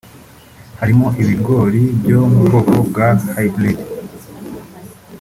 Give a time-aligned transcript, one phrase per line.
[0.79, 3.85] harimo ibigori byo mu bwoko bwa hybride